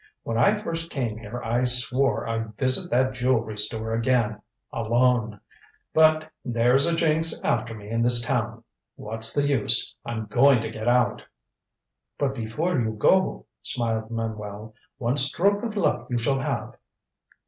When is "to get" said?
10.61-10.87